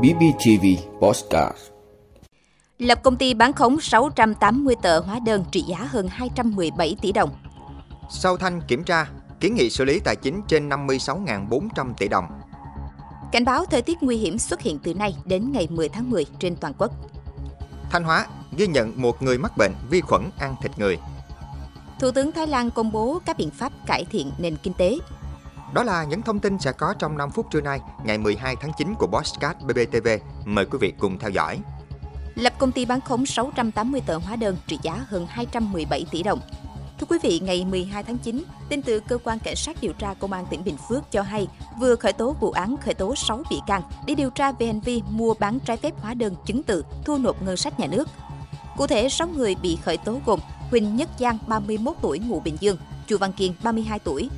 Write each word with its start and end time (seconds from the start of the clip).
BBTV 0.00 0.66
Postcard 1.00 1.56
Lập 2.78 3.02
công 3.02 3.16
ty 3.16 3.34
bán 3.34 3.52
khống 3.52 3.80
680 3.80 4.74
tờ 4.82 5.00
hóa 5.00 5.18
đơn 5.18 5.44
trị 5.52 5.62
giá 5.62 5.76
hơn 5.76 6.08
217 6.08 6.96
tỷ 7.02 7.12
đồng. 7.12 7.30
Sau 8.10 8.36
thanh 8.36 8.60
kiểm 8.68 8.84
tra, 8.84 9.06
kiến 9.40 9.54
nghị 9.54 9.70
xử 9.70 9.84
lý 9.84 10.00
tài 10.04 10.16
chính 10.16 10.42
trên 10.48 10.68
56.400 10.68 11.94
tỷ 11.94 12.08
đồng. 12.08 12.24
Cảnh 13.32 13.44
báo 13.44 13.64
thời 13.64 13.82
tiết 13.82 13.98
nguy 14.00 14.16
hiểm 14.16 14.38
xuất 14.38 14.60
hiện 14.60 14.78
từ 14.78 14.94
nay 14.94 15.16
đến 15.24 15.52
ngày 15.52 15.68
10 15.70 15.88
tháng 15.88 16.10
10 16.10 16.26
trên 16.38 16.56
toàn 16.56 16.72
quốc. 16.78 16.92
Thanh 17.90 18.04
Hóa 18.04 18.26
ghi 18.56 18.66
nhận 18.66 19.02
một 19.02 19.22
người 19.22 19.38
mắc 19.38 19.56
bệnh 19.56 19.72
vi 19.90 20.00
khuẩn 20.00 20.22
ăn 20.38 20.54
thịt 20.62 20.78
người. 20.78 20.98
Thủ 22.00 22.10
tướng 22.10 22.32
Thái 22.32 22.46
Lan 22.46 22.70
công 22.70 22.92
bố 22.92 23.18
các 23.26 23.36
biện 23.36 23.50
pháp 23.50 23.72
cải 23.86 24.04
thiện 24.04 24.32
nền 24.38 24.56
kinh 24.56 24.74
tế. 24.74 24.98
Đó 25.74 25.82
là 25.82 26.04
những 26.04 26.22
thông 26.22 26.40
tin 26.40 26.58
sẽ 26.58 26.72
có 26.72 26.94
trong 26.98 27.18
5 27.18 27.30
phút 27.30 27.50
trưa 27.50 27.60
nay, 27.60 27.80
ngày 28.04 28.18
12 28.18 28.56
tháng 28.56 28.72
9 28.78 28.94
của 28.94 29.06
Bosscat 29.06 29.56
BBTV. 29.62 30.08
Mời 30.44 30.66
quý 30.66 30.78
vị 30.80 30.92
cùng 30.98 31.18
theo 31.18 31.30
dõi. 31.30 31.58
Lập 32.34 32.52
công 32.58 32.72
ty 32.72 32.84
bán 32.84 33.00
khống 33.00 33.26
680 33.26 34.02
tờ 34.06 34.18
hóa 34.18 34.36
đơn 34.36 34.56
trị 34.66 34.78
giá 34.82 35.04
hơn 35.08 35.26
217 35.30 36.04
tỷ 36.10 36.22
đồng. 36.22 36.40
Thưa 36.98 37.06
quý 37.08 37.18
vị, 37.22 37.40
ngày 37.44 37.64
12 37.64 38.02
tháng 38.02 38.18
9, 38.18 38.44
tin 38.68 38.82
từ 38.82 39.00
cơ 39.00 39.18
quan 39.24 39.38
cảnh 39.38 39.56
sát 39.56 39.76
điều 39.80 39.92
tra 39.92 40.14
công 40.14 40.32
an 40.32 40.46
tỉnh 40.50 40.64
Bình 40.64 40.76
Phước 40.88 41.10
cho 41.10 41.22
hay 41.22 41.48
vừa 41.78 41.96
khởi 41.96 42.12
tố 42.12 42.36
vụ 42.40 42.50
án 42.50 42.76
khởi 42.76 42.94
tố 42.94 43.14
6 43.16 43.42
bị 43.50 43.60
can 43.66 43.82
để 44.06 44.14
điều 44.14 44.30
tra 44.30 44.52
về 44.52 44.66
hành 44.66 44.80
vi 44.80 45.02
mua 45.08 45.34
bán 45.34 45.58
trái 45.60 45.76
phép 45.76 45.92
hóa 46.00 46.14
đơn 46.14 46.34
chứng 46.46 46.62
từ 46.62 46.84
thu 47.04 47.18
nộp 47.18 47.42
ngân 47.42 47.56
sách 47.56 47.80
nhà 47.80 47.86
nước. 47.86 48.08
Cụ 48.76 48.86
thể, 48.86 49.08
6 49.08 49.28
người 49.28 49.54
bị 49.54 49.78
khởi 49.84 49.96
tố 49.96 50.20
gồm 50.26 50.40
Huỳnh 50.70 50.96
Nhất 50.96 51.08
Giang, 51.18 51.38
31 51.46 51.96
tuổi, 52.02 52.18
ngụ 52.18 52.40
Bình 52.40 52.56
Dương, 52.60 52.76
Chu 53.06 53.18
Văn 53.18 53.32
Kiên, 53.32 53.54
32 53.62 53.98
tuổi, 53.98 54.30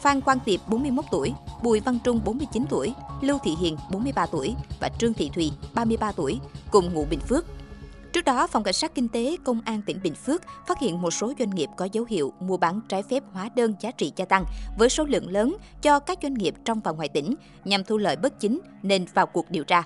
Phan 0.00 0.20
Quang 0.20 0.40
Tiệp, 0.40 0.60
41 0.68 1.04
tuổi, 1.10 1.32
Bùi 1.62 1.80
Văn 1.80 1.98
Trung, 2.04 2.20
49 2.24 2.64
tuổi, 2.68 2.94
Lưu 3.20 3.38
Thị 3.44 3.56
Hiền, 3.60 3.76
43 3.90 4.26
tuổi 4.26 4.54
và 4.80 4.88
Trương 4.98 5.14
Thị 5.14 5.30
Thùy, 5.34 5.52
33 5.74 6.12
tuổi, 6.12 6.40
cùng 6.70 6.94
ngụ 6.94 7.04
Bình 7.04 7.20
Phước. 7.20 7.44
Trước 8.12 8.24
đó, 8.24 8.46
Phòng 8.46 8.62
Cảnh 8.62 8.74
sát 8.74 8.94
Kinh 8.94 9.08
tế 9.08 9.36
Công 9.44 9.60
an 9.64 9.82
tỉnh 9.82 10.02
Bình 10.02 10.14
Phước 10.14 10.42
phát 10.66 10.78
hiện 10.78 11.02
một 11.02 11.10
số 11.10 11.32
doanh 11.38 11.50
nghiệp 11.50 11.68
có 11.76 11.88
dấu 11.92 12.04
hiệu 12.08 12.32
mua 12.40 12.56
bán 12.56 12.80
trái 12.88 13.02
phép 13.02 13.22
hóa 13.32 13.48
đơn 13.56 13.74
giá 13.80 13.90
trị 13.90 14.12
gia 14.16 14.24
tăng 14.24 14.44
với 14.78 14.88
số 14.88 15.04
lượng 15.04 15.30
lớn 15.30 15.56
cho 15.82 15.98
các 15.98 16.18
doanh 16.22 16.34
nghiệp 16.34 16.54
trong 16.64 16.80
và 16.80 16.92
ngoài 16.92 17.08
tỉnh 17.08 17.34
nhằm 17.64 17.84
thu 17.84 17.96
lợi 17.96 18.16
bất 18.16 18.40
chính 18.40 18.60
nên 18.82 19.04
vào 19.14 19.26
cuộc 19.26 19.50
điều 19.50 19.64
tra. 19.64 19.82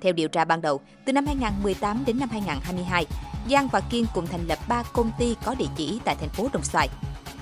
Theo 0.00 0.12
điều 0.12 0.28
tra 0.28 0.44
ban 0.44 0.60
đầu, 0.60 0.80
từ 1.04 1.12
năm 1.12 1.26
2018 1.26 2.04
đến 2.06 2.18
năm 2.18 2.28
2022, 2.28 3.06
Giang 3.50 3.68
và 3.72 3.80
Kiên 3.80 4.06
cùng 4.14 4.26
thành 4.26 4.46
lập 4.46 4.58
3 4.68 4.82
công 4.92 5.10
ty 5.18 5.36
có 5.44 5.54
địa 5.54 5.68
chỉ 5.76 6.00
tại 6.04 6.16
thành 6.20 6.28
phố 6.28 6.48
Đồng 6.52 6.62
Xoài. 6.62 6.88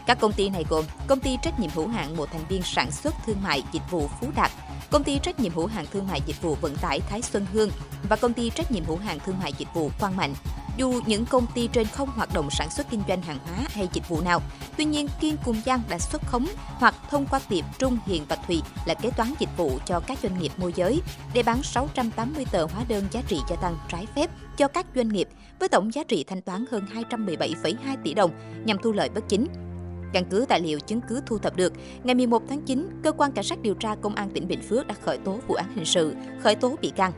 Các 0.06 0.20
công 0.20 0.32
ty 0.32 0.48
này 0.48 0.64
gồm 0.68 0.84
Công 1.06 1.20
ty 1.20 1.36
trách 1.42 1.60
nhiệm 1.60 1.70
hữu 1.70 1.88
hạn 1.88 2.16
một 2.16 2.28
thành 2.32 2.46
viên 2.48 2.62
sản 2.62 2.90
xuất 2.90 3.14
thương 3.26 3.42
mại 3.42 3.62
dịch 3.72 3.82
vụ 3.90 4.08
Phú 4.20 4.28
Đạt, 4.36 4.50
Công 4.90 5.04
ty 5.04 5.18
trách 5.18 5.40
nhiệm 5.40 5.52
hữu 5.52 5.66
hạn 5.66 5.86
thương 5.92 6.06
mại 6.06 6.20
dịch 6.26 6.42
vụ 6.42 6.54
vận 6.54 6.76
tải 6.76 7.00
Thái 7.00 7.22
Xuân 7.22 7.46
Hương 7.52 7.70
và 8.08 8.16
Công 8.16 8.32
ty 8.32 8.50
trách 8.50 8.72
nhiệm 8.72 8.84
hữu 8.84 8.96
hạn 8.96 9.18
thương 9.26 9.38
mại 9.38 9.52
dịch 9.58 9.68
vụ 9.74 9.90
Quang 10.00 10.16
Mạnh. 10.16 10.34
Dù 10.76 11.00
những 11.06 11.26
công 11.26 11.46
ty 11.54 11.68
trên 11.72 11.86
không 11.86 12.08
hoạt 12.08 12.34
động 12.34 12.50
sản 12.50 12.70
xuất 12.70 12.90
kinh 12.90 13.02
doanh 13.08 13.22
hàng 13.22 13.38
hóa 13.44 13.64
hay 13.68 13.88
dịch 13.92 14.08
vụ 14.08 14.20
nào, 14.20 14.42
tuy 14.76 14.84
nhiên 14.84 15.08
Kiên 15.20 15.36
cùng 15.44 15.56
Giang 15.66 15.82
đã 15.88 15.98
xuất 15.98 16.22
khống 16.26 16.46
hoặc 16.64 16.94
thông 17.10 17.26
qua 17.26 17.40
tiệm 17.48 17.64
Trung, 17.78 17.98
Hiền 18.06 18.24
và 18.28 18.36
Thùy 18.36 18.62
là 18.86 18.94
kế 18.94 19.10
toán 19.10 19.34
dịch 19.38 19.56
vụ 19.56 19.78
cho 19.86 20.00
các 20.00 20.18
doanh 20.22 20.38
nghiệp 20.38 20.52
môi 20.56 20.72
giới 20.76 21.00
để 21.34 21.42
bán 21.42 21.62
680 21.62 22.44
tờ 22.52 22.66
hóa 22.66 22.84
đơn 22.88 23.04
giá 23.10 23.22
trị 23.28 23.40
gia 23.50 23.56
tăng 23.56 23.76
trái 23.88 24.06
phép 24.14 24.30
cho 24.56 24.68
các 24.68 24.86
doanh 24.94 25.08
nghiệp 25.08 25.28
với 25.58 25.68
tổng 25.68 25.94
giá 25.94 26.04
trị 26.04 26.24
thanh 26.24 26.42
toán 26.42 26.64
hơn 26.70 26.86
217,2 27.10 27.96
tỷ 28.04 28.14
đồng 28.14 28.30
nhằm 28.64 28.76
thu 28.82 28.92
lợi 28.92 29.08
bất 29.08 29.28
chính. 29.28 29.65
Căn 30.12 30.24
cứ 30.30 30.44
tài 30.48 30.60
liệu 30.60 30.78
chứng 30.80 31.00
cứ 31.08 31.20
thu 31.26 31.38
thập 31.38 31.56
được, 31.56 31.72
ngày 32.04 32.14
11 32.14 32.42
tháng 32.48 32.62
9, 32.62 32.88
cơ 33.02 33.12
quan 33.12 33.32
cảnh 33.32 33.44
sát 33.44 33.62
điều 33.62 33.74
tra 33.74 33.94
công 33.94 34.14
an 34.14 34.30
tỉnh 34.30 34.48
Bình 34.48 34.62
Phước 34.68 34.86
đã 34.86 34.94
khởi 35.02 35.18
tố 35.18 35.38
vụ 35.48 35.54
án 35.54 35.66
hình 35.74 35.84
sự, 35.84 36.14
khởi 36.42 36.54
tố 36.54 36.76
bị 36.82 36.92
can. 36.96 37.12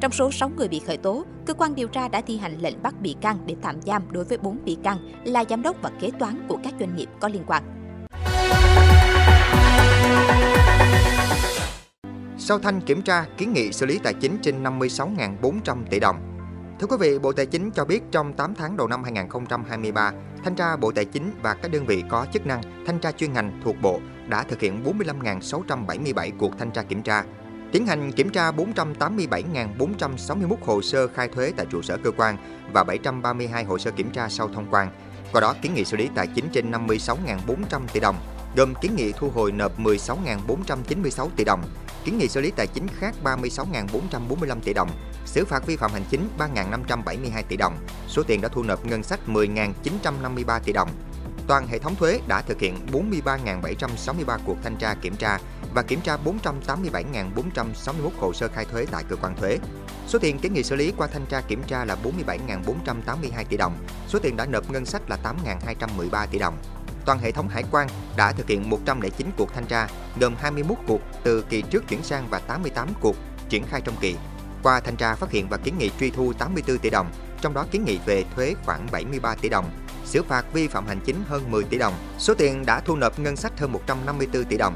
Trong 0.00 0.12
số 0.12 0.30
6 0.30 0.48
người 0.48 0.68
bị 0.68 0.80
khởi 0.86 0.96
tố, 0.96 1.24
cơ 1.46 1.54
quan 1.54 1.74
điều 1.74 1.88
tra 1.88 2.08
đã 2.08 2.20
thi 2.20 2.36
hành 2.36 2.58
lệnh 2.60 2.82
bắt 2.82 2.94
bị 3.00 3.16
can 3.20 3.38
để 3.46 3.56
tạm 3.62 3.82
giam 3.82 4.02
đối 4.10 4.24
với 4.24 4.38
4 4.38 4.58
bị 4.64 4.76
can 4.84 4.98
là 5.24 5.44
giám 5.50 5.62
đốc 5.62 5.76
và 5.82 5.90
kế 6.00 6.10
toán 6.18 6.46
của 6.48 6.58
các 6.64 6.74
doanh 6.80 6.96
nghiệp 6.96 7.08
có 7.20 7.28
liên 7.28 7.42
quan. 7.46 7.62
Sau 12.38 12.58
thanh 12.58 12.80
kiểm 12.80 13.02
tra, 13.02 13.24
kiến 13.38 13.52
nghị 13.52 13.72
xử 13.72 13.86
lý 13.86 13.98
tài 14.02 14.14
chính 14.14 14.38
trên 14.42 14.62
56.400 14.62 15.84
tỷ 15.90 16.00
đồng. 16.00 16.31
Thưa 16.82 16.88
quý 16.88 16.96
vị, 17.00 17.18
Bộ 17.18 17.32
Tài 17.32 17.46
chính 17.46 17.70
cho 17.70 17.84
biết 17.84 18.02
trong 18.10 18.32
8 18.32 18.54
tháng 18.54 18.76
đầu 18.76 18.88
năm 18.88 19.04
2023, 19.04 20.12
Thanh 20.44 20.54
tra 20.54 20.76
Bộ 20.76 20.92
Tài 20.92 21.04
chính 21.04 21.30
và 21.42 21.54
các 21.54 21.70
đơn 21.70 21.86
vị 21.86 22.04
có 22.08 22.26
chức 22.32 22.46
năng 22.46 22.62
thanh 22.86 22.98
tra 22.98 23.12
chuyên 23.12 23.32
ngành 23.32 23.60
thuộc 23.64 23.76
Bộ 23.82 24.00
đã 24.28 24.42
thực 24.42 24.60
hiện 24.60 24.84
45.677 24.84 26.30
cuộc 26.38 26.58
thanh 26.58 26.70
tra 26.70 26.82
kiểm 26.82 27.02
tra, 27.02 27.24
tiến 27.72 27.86
hành 27.86 28.12
kiểm 28.12 28.30
tra 28.30 28.50
487.461 28.50 30.56
hồ 30.64 30.82
sơ 30.82 31.08
khai 31.08 31.28
thuế 31.28 31.52
tại 31.56 31.66
trụ 31.70 31.82
sở 31.82 31.98
cơ 32.04 32.10
quan 32.16 32.36
và 32.72 32.84
732 32.84 33.64
hồ 33.64 33.78
sơ 33.78 33.90
kiểm 33.90 34.10
tra 34.10 34.28
sau 34.28 34.48
thông 34.48 34.66
quan. 34.70 34.88
Qua 35.32 35.40
đó 35.40 35.54
kiến 35.62 35.74
nghị 35.74 35.84
xử 35.84 35.96
lý 35.96 36.08
tài 36.14 36.26
chính 36.26 36.48
trên 36.52 36.70
56.400 36.70 37.80
tỷ 37.92 38.00
đồng, 38.00 38.16
gồm 38.56 38.74
kiến 38.80 38.96
nghị 38.96 39.12
thu 39.12 39.30
hồi 39.30 39.52
nộp 39.52 39.80
16.496 39.80 41.28
tỷ 41.36 41.44
đồng, 41.44 41.62
kiến 42.04 42.18
nghị 42.18 42.28
xử 42.28 42.40
lý 42.40 42.50
tài 42.50 42.66
chính 42.66 42.88
khác 42.88 43.14
36.445 43.24 44.60
tỷ 44.64 44.72
đồng, 44.72 44.90
xử 45.24 45.44
phạt 45.44 45.66
vi 45.66 45.76
phạm 45.76 45.92
hành 45.92 46.04
chính 46.10 46.28
3.572 46.38 47.42
tỷ 47.48 47.56
đồng, 47.56 47.76
số 48.08 48.22
tiền 48.22 48.40
đã 48.40 48.48
thu 48.48 48.62
nộp 48.62 48.86
ngân 48.86 49.02
sách 49.02 49.20
10.953 49.26 50.60
tỷ 50.60 50.72
đồng. 50.72 50.90
Toàn 51.46 51.66
hệ 51.66 51.78
thống 51.78 51.96
thuế 51.96 52.20
đã 52.28 52.42
thực 52.42 52.60
hiện 52.60 52.86
43.763 52.92 54.38
cuộc 54.44 54.56
thanh 54.62 54.76
tra 54.76 54.94
kiểm 54.94 55.16
tra 55.16 55.38
và 55.74 55.82
kiểm 55.82 56.00
tra 56.00 56.16
487.461 56.24 58.10
hồ 58.18 58.32
sơ 58.32 58.48
khai 58.48 58.64
thuế 58.64 58.86
tại 58.90 59.04
cơ 59.08 59.16
quan 59.16 59.36
thuế. 59.36 59.58
Số 60.06 60.18
tiền 60.18 60.38
kiến 60.38 60.52
nghị 60.52 60.62
xử 60.62 60.76
lý 60.76 60.92
qua 60.96 61.06
thanh 61.06 61.26
tra 61.26 61.40
kiểm 61.40 61.62
tra 61.66 61.84
là 61.84 61.96
47.482 62.26 63.44
tỷ 63.48 63.56
đồng, 63.56 63.76
số 64.08 64.18
tiền 64.18 64.36
đã 64.36 64.46
nộp 64.46 64.70
ngân 64.70 64.86
sách 64.86 65.02
là 65.10 65.18
8.213 65.68 66.26
tỷ 66.26 66.38
đồng. 66.38 66.56
Toàn 67.04 67.18
hệ 67.18 67.32
thống 67.32 67.48
hải 67.48 67.64
quan 67.70 67.88
đã 68.16 68.32
thực 68.32 68.48
hiện 68.48 68.70
109 68.70 69.30
cuộc 69.36 69.54
thanh 69.54 69.66
tra, 69.66 69.88
gồm 70.20 70.34
21 70.38 70.78
cuộc 70.86 71.00
từ 71.22 71.42
kỳ 71.42 71.62
trước 71.62 71.88
chuyển 71.88 72.02
sang 72.02 72.28
và 72.30 72.38
88 72.38 72.88
cuộc 73.00 73.16
triển 73.48 73.64
khai 73.66 73.80
trong 73.80 73.96
kỳ. 74.00 74.16
Qua 74.62 74.80
thanh 74.80 74.96
tra 74.96 75.14
phát 75.14 75.30
hiện 75.30 75.48
và 75.48 75.56
kiến 75.56 75.78
nghị 75.78 75.90
truy 76.00 76.10
thu 76.10 76.32
84 76.32 76.78
tỷ 76.78 76.90
đồng, 76.90 77.10
trong 77.40 77.54
đó 77.54 77.66
kiến 77.70 77.84
nghị 77.84 77.98
về 78.06 78.24
thuế 78.36 78.54
khoảng 78.64 78.86
73 78.92 79.34
tỷ 79.34 79.48
đồng, 79.48 79.70
xử 80.04 80.22
phạt 80.22 80.52
vi 80.52 80.68
phạm 80.68 80.86
hành 80.86 81.00
chính 81.04 81.16
hơn 81.28 81.50
10 81.50 81.64
tỷ 81.64 81.78
đồng, 81.78 81.94
số 82.18 82.34
tiền 82.34 82.66
đã 82.66 82.80
thu 82.80 82.96
nộp 82.96 83.18
ngân 83.18 83.36
sách 83.36 83.60
hơn 83.60 83.72
154 83.72 84.44
tỷ 84.44 84.56
đồng. 84.56 84.74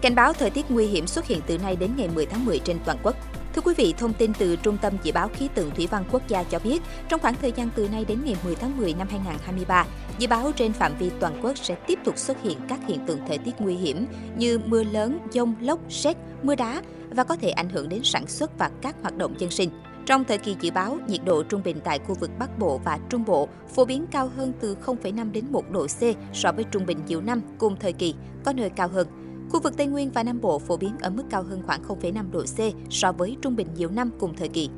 Cảnh 0.00 0.14
báo 0.14 0.32
thời 0.32 0.50
tiết 0.50 0.70
nguy 0.70 0.86
hiểm 0.86 1.06
xuất 1.06 1.26
hiện 1.26 1.40
từ 1.46 1.58
nay 1.58 1.76
đến 1.76 1.90
ngày 1.96 2.08
10 2.08 2.26
tháng 2.26 2.44
10 2.44 2.58
trên 2.58 2.78
toàn 2.84 2.98
quốc. 3.02 3.16
Thưa 3.54 3.62
quý 3.62 3.74
vị, 3.76 3.94
thông 3.98 4.12
tin 4.12 4.32
từ 4.38 4.56
Trung 4.56 4.76
tâm 4.82 4.92
Dự 5.02 5.12
báo 5.12 5.28
Khí 5.34 5.48
tượng 5.54 5.70
Thủy 5.70 5.88
văn 5.90 6.04
Quốc 6.10 6.22
gia 6.28 6.42
cho 6.42 6.58
biết, 6.58 6.82
trong 7.08 7.20
khoảng 7.20 7.34
thời 7.34 7.52
gian 7.52 7.68
từ 7.74 7.88
nay 7.88 8.04
đến 8.04 8.18
ngày 8.24 8.36
10 8.44 8.54
tháng 8.54 8.76
10 8.76 8.94
năm 8.94 9.08
2023, 9.10 9.86
dự 10.18 10.28
báo 10.28 10.52
trên 10.52 10.72
phạm 10.72 10.92
vi 10.98 11.10
toàn 11.20 11.40
quốc 11.42 11.58
sẽ 11.58 11.74
tiếp 11.74 11.98
tục 12.04 12.18
xuất 12.18 12.42
hiện 12.42 12.58
các 12.68 12.80
hiện 12.86 12.98
tượng 13.06 13.18
thời 13.28 13.38
tiết 13.38 13.54
nguy 13.58 13.74
hiểm 13.74 14.06
như 14.36 14.58
mưa 14.66 14.84
lớn, 14.84 15.18
dông, 15.30 15.54
lốc, 15.60 15.80
sét, 15.88 16.16
mưa 16.42 16.54
đá 16.54 16.82
và 17.10 17.24
có 17.24 17.36
thể 17.36 17.50
ảnh 17.50 17.68
hưởng 17.68 17.88
đến 17.88 18.00
sản 18.04 18.26
xuất 18.26 18.58
và 18.58 18.70
các 18.82 18.96
hoạt 19.02 19.16
động 19.16 19.34
dân 19.38 19.50
sinh. 19.50 19.70
Trong 20.06 20.24
thời 20.24 20.38
kỳ 20.38 20.56
dự 20.60 20.70
báo, 20.70 20.98
nhiệt 21.08 21.20
độ 21.24 21.42
trung 21.42 21.62
bình 21.64 21.76
tại 21.84 21.98
khu 21.98 22.14
vực 22.20 22.30
Bắc 22.38 22.58
Bộ 22.58 22.80
và 22.84 22.98
Trung 23.10 23.24
Bộ 23.24 23.48
phổ 23.74 23.84
biến 23.84 24.06
cao 24.10 24.30
hơn 24.36 24.52
từ 24.60 24.76
0,5 24.84 25.32
đến 25.32 25.44
1 25.50 25.70
độ 25.70 25.86
C 25.86 26.00
so 26.32 26.52
với 26.52 26.64
trung 26.70 26.86
bình 26.86 26.98
nhiều 27.06 27.20
năm 27.20 27.40
cùng 27.58 27.76
thời 27.80 27.92
kỳ, 27.92 28.14
có 28.44 28.52
nơi 28.52 28.70
cao 28.70 28.88
hơn. 28.88 29.06
Khu 29.50 29.60
vực 29.60 29.76
Tây 29.76 29.86
Nguyên 29.86 30.10
và 30.10 30.22
Nam 30.22 30.40
Bộ 30.40 30.58
phổ 30.58 30.76
biến 30.76 30.92
ở 31.00 31.10
mức 31.10 31.24
cao 31.30 31.42
hơn 31.42 31.62
khoảng 31.66 31.82
0,5 31.82 32.30
độ 32.30 32.42
C 32.42 32.58
so 32.90 33.12
với 33.12 33.36
trung 33.42 33.56
bình 33.56 33.66
nhiều 33.76 33.90
năm 33.90 34.10
cùng 34.18 34.34
thời 34.36 34.48
kỳ. 34.48 34.70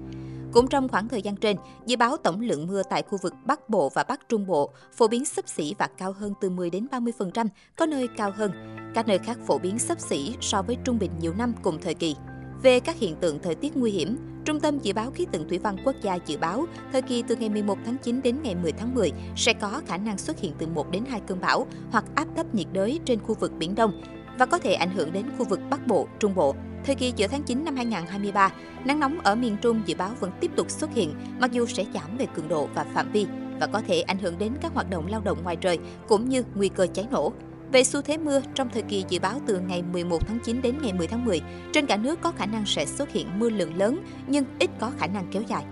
Cũng 0.53 0.69
trong 0.69 0.89
khoảng 0.89 1.09
thời 1.09 1.23
gian 1.23 1.37
trên, 1.37 1.57
dự 1.87 1.97
báo 1.97 2.17
tổng 2.17 2.41
lượng 2.41 2.67
mưa 2.67 2.83
tại 2.91 3.03
khu 3.03 3.19
vực 3.23 3.35
Bắc 3.45 3.69
Bộ 3.69 3.89
và 3.95 4.05
Bắc 4.09 4.29
Trung 4.29 4.47
Bộ 4.47 4.71
phổ 4.93 5.09
biến 5.09 5.25
sấp 5.25 5.49
xỉ 5.49 5.75
và 5.79 5.89
cao 5.99 6.13
hơn 6.13 6.35
từ 6.41 6.51
10 6.51 6.71
đến 6.71 6.87
30%, 6.91 7.47
có 7.77 7.87
nơi 7.87 8.09
cao 8.17 8.33
hơn. 8.37 8.51
Các 8.95 9.09
nơi 9.09 9.19
khác 9.19 9.39
phổ 9.47 9.59
biến 9.59 9.79
sấp 9.79 10.01
xỉ 10.01 10.35
so 10.41 10.63
với 10.63 10.77
trung 10.85 10.99
bình 10.99 11.11
nhiều 11.21 11.35
năm 11.39 11.55
cùng 11.63 11.79
thời 11.81 11.95
kỳ. 11.95 12.17
Về 12.63 12.81
các 12.81 12.97
hiện 12.97 13.17
tượng 13.17 13.39
thời 13.43 13.55
tiết 13.55 13.77
nguy 13.77 13.91
hiểm, 13.91 14.17
Trung 14.45 14.61
tâm 14.61 14.79
Dự 14.79 14.93
báo 14.93 15.11
Khí 15.11 15.27
tượng 15.33 15.49
Thủy 15.49 15.59
văn 15.59 15.77
Quốc 15.85 15.97
gia 16.03 16.15
dự 16.15 16.39
báo, 16.39 16.67
thời 16.93 17.03
kỳ 17.03 17.23
từ 17.23 17.37
ngày 17.37 17.49
11 17.49 17.79
tháng 17.85 17.97
9 18.03 18.23
đến 18.23 18.37
ngày 18.43 18.55
10 18.55 18.73
tháng 18.73 18.95
10 18.95 19.13
sẽ 19.37 19.53
có 19.53 19.81
khả 19.87 19.97
năng 19.97 20.19
xuất 20.19 20.41
hiện 20.41 20.53
từ 20.59 20.67
1 20.67 20.91
đến 20.91 21.05
2 21.09 21.21
cơn 21.27 21.41
bão 21.41 21.67
hoặc 21.91 22.05
áp 22.15 22.27
thấp 22.37 22.55
nhiệt 22.55 22.67
đới 22.73 23.01
trên 23.05 23.21
khu 23.23 23.35
vực 23.35 23.53
Biển 23.59 23.75
Đông 23.75 24.03
và 24.39 24.47
có 24.47 24.59
thể 24.59 24.75
ảnh 24.75 24.91
hưởng 24.91 25.13
đến 25.13 25.25
khu 25.39 25.45
vực 25.45 25.61
Bắc 25.71 25.87
Bộ, 25.87 26.09
Trung 26.19 26.35
Bộ. 26.35 26.55
Thời 26.85 26.95
kỳ 26.95 27.13
giữa 27.17 27.27
tháng 27.27 27.43
9 27.43 27.65
năm 27.65 27.77
2023, 27.77 28.53
nắng 28.85 29.01
nóng 29.01 29.21
ở 29.21 29.35
miền 29.35 29.57
Trung 29.63 29.83
dự 29.87 29.95
báo 29.95 30.11
vẫn 30.21 30.31
tiếp 30.41 30.51
tục 30.57 30.71
xuất 30.71 30.95
hiện, 30.95 31.15
mặc 31.39 31.53
dù 31.53 31.67
sẽ 31.67 31.85
giảm 31.95 32.17
về 32.19 32.27
cường 32.35 32.49
độ 32.49 32.69
và 32.75 32.85
phạm 32.95 33.13
vi 33.13 33.27
và 33.61 33.67
có 33.67 33.83
thể 33.89 34.01
ảnh 34.01 34.19
hưởng 34.19 34.39
đến 34.39 34.53
các 34.63 34.75
hoạt 34.75 34.91
động 34.91 35.07
lao 35.07 35.21
động 35.21 35.39
ngoài 35.43 35.57
trời 35.57 35.79
cũng 36.09 36.29
như 36.29 36.45
nguy 36.55 36.69
cơ 36.69 36.87
cháy 36.95 37.07
nổ. 37.11 37.33
Về 37.73 37.85
xu 37.85 38.03
thế 38.03 38.19
mưa, 38.19 38.43
trong 38.55 38.69
thời 38.69 38.83
kỳ 38.83 39.05
dự 39.09 39.19
báo 39.19 39.41
từ 39.47 39.61
ngày 39.61 39.83
11 39.83 40.27
tháng 40.27 40.39
9 40.45 40.63
đến 40.63 40.75
ngày 40.83 40.93
10 40.93 41.07
tháng 41.07 41.25
10, 41.25 41.41
trên 41.73 41.87
cả 41.87 41.97
nước 41.97 42.21
có 42.21 42.33
khả 42.33 42.47
năng 42.47 42.67
sẽ 42.67 42.87
xuất 42.87 43.13
hiện 43.13 43.39
mưa 43.39 43.51
lượng 43.51 43.77
lớn 43.77 44.01
nhưng 44.27 44.45
ít 44.59 44.71
có 44.79 44.93
khả 44.99 45.07
năng 45.07 45.27
kéo 45.33 45.43
dài. 45.43 45.65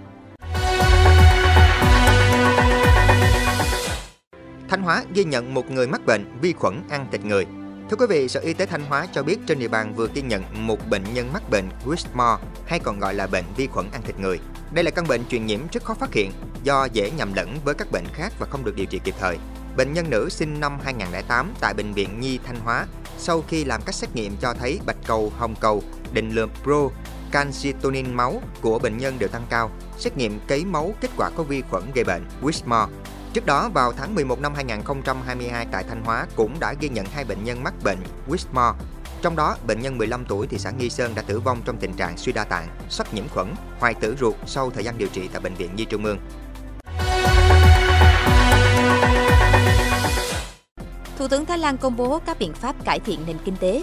Thanh 4.69 4.83
Hóa 4.83 5.05
ghi 5.15 5.25
nhận 5.25 5.55
một 5.55 5.71
người 5.71 5.87
mắc 5.87 6.07
bệnh 6.07 6.25
vi 6.41 6.53
khuẩn 6.53 6.83
ăn 6.89 7.07
thịt 7.13 7.25
người. 7.25 7.47
Thưa 7.91 7.97
quý 7.97 8.07
vị, 8.09 8.29
Sở 8.29 8.41
Y 8.41 8.53
tế 8.53 8.67
Thanh 8.67 8.85
Hóa 8.85 9.07
cho 9.13 9.23
biết 9.23 9.39
trên 9.47 9.59
địa 9.59 9.69
bàn 9.69 9.95
vừa 9.95 10.09
ghi 10.15 10.23
nhận 10.23 10.67
một 10.67 10.89
bệnh 10.91 11.15
nhân 11.15 11.33
mắc 11.33 11.51
bệnh 11.51 11.65
Whitmore 11.85 12.37
hay 12.67 12.79
còn 12.79 12.99
gọi 12.99 13.15
là 13.15 13.27
bệnh 13.27 13.45
vi 13.57 13.67
khuẩn 13.67 13.91
ăn 13.93 14.03
thịt 14.03 14.21
người. 14.21 14.41
Đây 14.73 14.85
là 14.85 14.91
căn 14.91 15.07
bệnh 15.09 15.25
truyền 15.27 15.47
nhiễm 15.47 15.61
rất 15.73 15.85
khó 15.85 15.95
phát 15.95 16.13
hiện 16.13 16.33
do 16.63 16.89
dễ 16.93 17.11
nhầm 17.11 17.35
lẫn 17.35 17.57
với 17.65 17.75
các 17.75 17.93
bệnh 17.93 18.05
khác 18.13 18.33
và 18.39 18.47
không 18.51 18.65
được 18.65 18.77
điều 18.77 18.87
trị 18.87 19.01
kịp 19.05 19.15
thời. 19.21 19.39
Bệnh 19.77 19.93
nhân 19.93 20.11
nữ 20.11 20.29
sinh 20.29 20.61
năm 20.61 20.79
2008 20.85 21.53
tại 21.61 21.75
Bệnh 21.75 21.93
viện 21.93 22.21
Nhi 22.21 22.39
Thanh 22.45 22.61
Hóa 22.61 22.87
sau 23.19 23.45
khi 23.49 23.65
làm 23.65 23.83
các 23.87 23.95
xét 23.95 24.15
nghiệm 24.15 24.37
cho 24.41 24.55
thấy 24.55 24.81
bạch 24.87 25.07
cầu, 25.07 25.33
hồng 25.39 25.55
cầu, 25.61 25.83
định 26.13 26.31
lượng 26.31 26.51
pro, 26.63 26.89
calcitonin 27.33 28.15
máu 28.15 28.43
của 28.61 28.79
bệnh 28.79 28.99
nhân 28.99 29.19
đều 29.19 29.29
tăng 29.29 29.47
cao. 29.51 29.71
Xét 29.99 30.17
nghiệm 30.17 30.41
cấy 30.49 30.65
máu 30.65 30.95
kết 31.01 31.11
quả 31.17 31.31
có 31.37 31.43
vi 31.43 31.63
khuẩn 31.71 31.83
gây 31.95 32.05
bệnh 32.05 32.23
Whitmore 32.43 32.89
Trước 33.33 33.47
đó, 33.47 33.69
vào 33.69 33.93
tháng 33.93 34.15
11 34.15 34.41
năm 34.41 34.55
2022 34.55 35.67
tại 35.73 35.85
Thanh 35.89 36.05
Hóa 36.05 36.27
cũng 36.37 36.61
đã 36.61 36.75
ghi 36.81 36.89
nhận 36.89 37.07
hai 37.07 37.25
bệnh 37.25 37.45
nhân 37.45 37.65
mắc 37.65 37.75
bệnh 37.85 37.99
Whitmore. 38.29 38.75
Trong 39.23 39.37
đó, 39.37 39.57
bệnh 39.67 39.81
nhân 39.81 39.99
15 39.99 40.25
tuổi 40.25 40.47
thị 40.47 40.59
xã 40.59 40.71
Nghi 40.71 40.91
Sơn 40.91 41.15
đã 41.15 41.23
tử 41.23 41.41
vong 41.41 41.63
trong 41.65 41.77
tình 41.77 41.93
trạng 41.93 42.17
suy 42.17 42.33
đa 42.33 42.45
tạng, 42.45 42.69
sốc 42.89 43.15
nhiễm 43.15 43.29
khuẩn, 43.29 43.55
hoại 43.79 43.95
tử 43.95 44.17
ruột 44.21 44.35
sau 44.47 44.71
thời 44.71 44.85
gian 44.85 44.99
điều 44.99 45.09
trị 45.09 45.29
tại 45.33 45.41
Bệnh 45.41 45.55
viện 45.55 45.77
Nhi 45.77 45.85
Trung 45.85 46.05
ương. 46.05 46.19
Thủ 51.19 51.29
tướng 51.29 51.47
Thái 51.47 51.59
Lan 51.59 51.79
công 51.79 51.97
bố 51.97 52.19
các 52.27 52.39
biện 52.39 52.53
pháp 52.53 52.85
cải 52.85 53.01
thiện 53.01 53.21
nền 53.27 53.37
kinh 53.45 53.57
tế. 53.57 53.83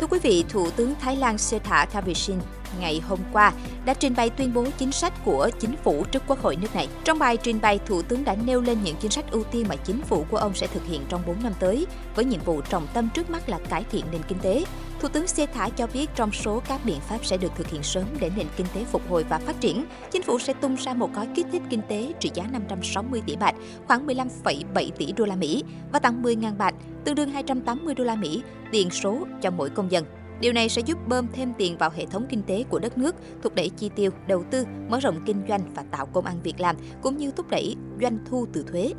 Thưa 0.00 0.06
quý 0.06 0.18
vị, 0.22 0.44
Thủ 0.48 0.70
tướng 0.70 0.94
Thái 1.00 1.16
Lan 1.16 1.38
Sethar 1.38 1.88
Thavisin 1.88 2.38
ngày 2.80 3.02
hôm 3.08 3.18
qua 3.32 3.52
đã 3.84 3.94
trình 3.94 4.14
bày 4.16 4.30
tuyên 4.30 4.54
bố 4.54 4.66
chính 4.78 4.92
sách 4.92 5.12
của 5.24 5.50
chính 5.60 5.76
phủ 5.84 6.04
trước 6.04 6.22
Quốc 6.26 6.42
hội 6.42 6.56
nước 6.56 6.74
này. 6.74 6.88
Trong 7.04 7.18
bài 7.18 7.36
trình 7.36 7.60
bày, 7.60 7.80
Thủ 7.86 8.02
tướng 8.02 8.24
đã 8.24 8.36
nêu 8.46 8.60
lên 8.60 8.78
những 8.84 8.96
chính 9.00 9.10
sách 9.10 9.30
ưu 9.30 9.44
tiên 9.44 9.66
mà 9.68 9.76
chính 9.76 10.02
phủ 10.02 10.24
của 10.30 10.36
ông 10.36 10.54
sẽ 10.54 10.66
thực 10.66 10.86
hiện 10.86 11.02
trong 11.08 11.22
4 11.26 11.42
năm 11.42 11.52
tới, 11.60 11.86
với 12.14 12.24
nhiệm 12.24 12.40
vụ 12.40 12.60
trọng 12.60 12.86
tâm 12.94 13.08
trước 13.14 13.30
mắt 13.30 13.48
là 13.48 13.58
cải 13.68 13.84
thiện 13.90 14.04
nền 14.12 14.20
kinh 14.28 14.38
tế. 14.38 14.64
Thủ 15.00 15.08
tướng 15.08 15.26
Xê 15.26 15.46
Thả 15.46 15.68
cho 15.68 15.86
biết 15.86 16.10
trong 16.14 16.32
số 16.32 16.62
các 16.68 16.80
biện 16.84 17.00
pháp 17.00 17.24
sẽ 17.24 17.36
được 17.36 17.52
thực 17.56 17.68
hiện 17.68 17.82
sớm 17.82 18.04
để 18.20 18.30
nền 18.36 18.46
kinh 18.56 18.66
tế 18.74 18.84
phục 18.84 19.02
hồi 19.10 19.24
và 19.28 19.38
phát 19.38 19.60
triển, 19.60 19.84
chính 20.10 20.22
phủ 20.22 20.38
sẽ 20.38 20.52
tung 20.52 20.74
ra 20.74 20.94
một 20.94 21.14
gói 21.14 21.28
kích 21.34 21.46
thích 21.52 21.62
kinh 21.70 21.82
tế 21.88 22.12
trị 22.20 22.30
giá 22.34 22.44
560 22.52 23.22
tỷ 23.26 23.36
bạc, 23.36 23.54
khoảng 23.86 24.06
15,7 24.06 24.90
tỷ 24.90 25.12
đô 25.12 25.24
la 25.24 25.36
Mỹ 25.36 25.64
và 25.92 25.98
tặng 25.98 26.22
10.000 26.22 26.56
bạc, 26.56 26.74
tương 27.04 27.14
đương 27.14 27.30
280 27.30 27.94
đô 27.94 28.04
la 28.04 28.14
Mỹ 28.14 28.42
tiền 28.70 28.90
số 28.90 29.18
cho 29.42 29.50
mỗi 29.50 29.70
công 29.70 29.90
dân. 29.92 30.04
Điều 30.40 30.52
này 30.52 30.68
sẽ 30.68 30.82
giúp 30.86 30.98
bơm 31.08 31.26
thêm 31.32 31.52
tiền 31.58 31.78
vào 31.78 31.90
hệ 31.90 32.06
thống 32.06 32.26
kinh 32.30 32.42
tế 32.42 32.64
của 32.70 32.78
đất 32.78 32.98
nước, 32.98 33.14
thúc 33.42 33.54
đẩy 33.54 33.68
chi 33.68 33.90
tiêu, 33.96 34.10
đầu 34.26 34.44
tư, 34.50 34.64
mở 34.88 35.00
rộng 35.00 35.22
kinh 35.26 35.42
doanh 35.48 35.60
và 35.74 35.84
tạo 35.90 36.06
công 36.06 36.24
ăn 36.24 36.42
việc 36.42 36.60
làm, 36.60 36.76
cũng 37.02 37.16
như 37.16 37.30
thúc 37.30 37.50
đẩy 37.50 37.76
doanh 38.00 38.18
thu 38.30 38.46
từ 38.52 38.62
thuế. 38.62 38.92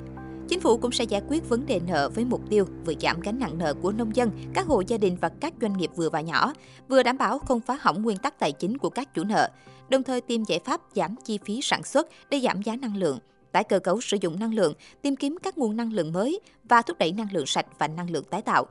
Chính 0.48 0.60
phủ 0.60 0.78
cũng 0.78 0.92
sẽ 0.92 1.04
giải 1.04 1.22
quyết 1.28 1.50
vấn 1.50 1.66
đề 1.66 1.80
nợ 1.88 2.10
với 2.10 2.26
mục 2.26 2.42
tiêu 2.50 2.66
vừa 2.86 2.94
giảm 3.02 3.20
gánh 3.20 3.40
nặng 3.40 3.58
nợ 3.58 3.74
của 3.74 3.92
nông 3.92 4.16
dân, 4.16 4.32
các 4.54 4.68
hộ 4.68 4.84
gia 4.88 4.98
đình 4.98 5.18
và 5.22 5.30
các 5.30 5.54
doanh 5.62 5.78
nghiệp 5.78 5.92
vừa 5.96 6.10
và 6.10 6.22
nhỏ, 6.22 6.54
vừa 6.88 7.04
đảm 7.04 7.18
bảo 7.18 7.40
không 7.40 7.60
phá 7.60 7.78
hỏng 7.82 8.04
nguyên 8.04 8.18
tắc 8.18 8.40
tài 8.40 8.52
chính 8.52 8.78
của 8.78 8.90
các 8.90 9.14
chủ 9.14 9.24
nợ, 9.24 9.50
đồng 9.90 10.04
thời 10.04 10.22
tìm 10.22 10.44
giải 10.44 10.60
pháp 10.66 10.82
giảm 10.96 11.16
chi 11.24 11.40
phí 11.46 11.60
sản 11.62 11.84
xuất 11.84 12.08
để 12.30 12.40
giảm 12.40 12.62
giá 12.62 12.76
năng 12.76 12.98
lượng, 12.98 13.20
tái 13.52 13.64
cơ 13.64 13.80
cấu 13.80 14.02
sử 14.02 14.18
dụng 14.22 14.40
năng 14.40 14.54
lượng, 14.54 14.74
tìm 15.02 15.16
kiếm 15.16 15.38
các 15.44 15.58
nguồn 15.58 15.78
năng 15.78 15.94
lượng 15.94 16.14
mới 16.14 16.40
và 16.70 16.82
thúc 16.82 16.98
đẩy 16.98 17.12
năng 17.12 17.32
lượng 17.32 17.46
sạch 17.46 17.66
và 17.80 17.88
năng 17.88 18.10
lượng 18.10 18.24
tái 18.30 18.42
tạo. 18.42 18.66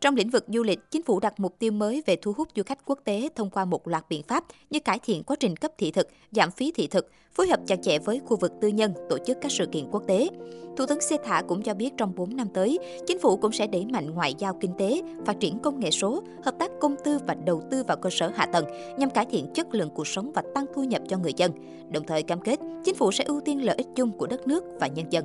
Trong 0.00 0.16
lĩnh 0.16 0.30
vực 0.30 0.44
du 0.48 0.62
lịch, 0.62 0.90
chính 0.90 1.02
phủ 1.02 1.20
đặt 1.20 1.40
mục 1.40 1.58
tiêu 1.58 1.72
mới 1.72 2.02
về 2.06 2.16
thu 2.22 2.32
hút 2.36 2.48
du 2.56 2.62
khách 2.62 2.78
quốc 2.84 2.98
tế 3.04 3.28
thông 3.34 3.50
qua 3.50 3.64
một 3.64 3.88
loạt 3.88 4.04
biện 4.08 4.22
pháp 4.22 4.44
như 4.70 4.80
cải 4.80 4.98
thiện 4.98 5.22
quá 5.22 5.36
trình 5.40 5.56
cấp 5.56 5.72
thị 5.78 5.90
thực, 5.90 6.08
giảm 6.32 6.50
phí 6.50 6.72
thị 6.72 6.86
thực, 6.86 7.10
phối 7.34 7.48
hợp 7.48 7.60
chặt 7.66 7.76
chẽ 7.82 7.98
với 7.98 8.20
khu 8.26 8.36
vực 8.36 8.52
tư 8.60 8.68
nhân 8.68 8.92
tổ 9.08 9.18
chức 9.26 9.38
các 9.40 9.52
sự 9.52 9.66
kiện 9.72 9.84
quốc 9.90 10.02
tế. 10.06 10.28
Thủ 10.76 10.86
tướng 10.86 11.00
Xê 11.00 11.16
Thả 11.24 11.42
cũng 11.48 11.62
cho 11.62 11.74
biết 11.74 11.90
trong 11.96 12.14
4 12.14 12.36
năm 12.36 12.48
tới, 12.54 12.78
chính 13.06 13.18
phủ 13.18 13.36
cũng 13.36 13.52
sẽ 13.52 13.66
đẩy 13.66 13.86
mạnh 13.86 14.10
ngoại 14.10 14.34
giao 14.38 14.58
kinh 14.60 14.72
tế, 14.78 15.02
phát 15.26 15.40
triển 15.40 15.58
công 15.58 15.80
nghệ 15.80 15.90
số, 15.90 16.22
hợp 16.44 16.54
tác 16.58 16.70
công 16.80 16.96
tư 17.04 17.18
và 17.26 17.34
đầu 17.34 17.62
tư 17.70 17.82
vào 17.88 17.96
cơ 17.96 18.10
sở 18.10 18.32
hạ 18.34 18.46
tầng 18.46 18.64
nhằm 18.98 19.10
cải 19.10 19.26
thiện 19.26 19.46
chất 19.54 19.74
lượng 19.74 19.90
cuộc 19.94 20.06
sống 20.06 20.32
và 20.34 20.42
tăng 20.54 20.66
thu 20.74 20.84
nhập 20.84 21.02
cho 21.08 21.18
người 21.18 21.32
dân. 21.36 21.52
Đồng 21.90 22.04
thời 22.06 22.22
cam 22.22 22.40
kết, 22.40 22.60
chính 22.84 22.94
phủ 22.94 23.12
sẽ 23.12 23.24
ưu 23.24 23.40
tiên 23.40 23.64
lợi 23.64 23.76
ích 23.76 23.88
chung 23.96 24.18
của 24.18 24.26
đất 24.26 24.46
nước 24.46 24.64
và 24.80 24.86
nhân 24.86 25.06
dân. 25.10 25.24